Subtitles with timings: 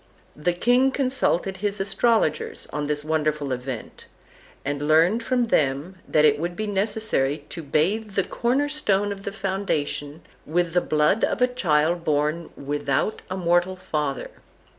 [0.35, 4.05] The king consulted his astrologers on this wonderful event,
[4.65, 9.25] and learned from them that it would be necessary to bathe the corner stone of
[9.25, 14.31] the foundation with the blood of a child born without a mortal father.